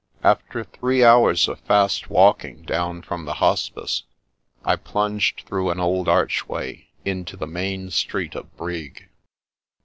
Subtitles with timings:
[0.23, 4.01] After three hours of fast walking down from the Hospice,
[4.65, 9.09] I plunged through an old archway into the main street of Brig.